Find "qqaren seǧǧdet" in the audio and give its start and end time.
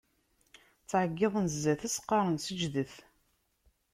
2.03-2.93